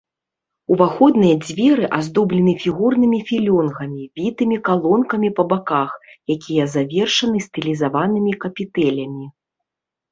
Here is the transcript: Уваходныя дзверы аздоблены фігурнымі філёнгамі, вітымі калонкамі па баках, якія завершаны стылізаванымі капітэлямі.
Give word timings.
Уваходныя 0.75 1.35
дзверы 1.43 1.85
аздоблены 1.97 2.53
фігурнымі 2.63 3.19
філёнгамі, 3.29 4.03
вітымі 4.21 4.57
калонкамі 4.71 5.29
па 5.41 5.47
баках, 5.55 5.91
якія 6.39 6.63
завершаны 6.79 7.37
стылізаванымі 7.51 8.31
капітэлямі. 8.49 9.25